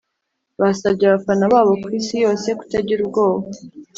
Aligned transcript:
basabye 0.61 1.05
abafana 1.09 1.45
babo 1.53 1.73
ku 1.83 1.87
isi 1.99 2.15
yose 2.25 2.47
kutagira 2.59 2.99
ubwoba. 3.03 3.45